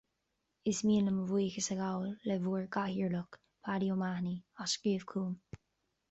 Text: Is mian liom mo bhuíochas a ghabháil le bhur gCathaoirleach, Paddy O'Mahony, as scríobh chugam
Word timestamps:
Is 0.71 0.77
mian 0.87 1.03
liom 1.07 1.15
mo 1.17 1.25
bhuíochas 1.31 1.67
a 1.73 1.75
ghabháil 1.81 2.15
le 2.29 2.37
bhur 2.45 2.63
gCathaoirleach, 2.75 3.37
Paddy 3.67 3.91
O'Mahony, 3.97 4.33
as 4.65 4.71
scríobh 4.77 5.05
chugam 5.13 5.37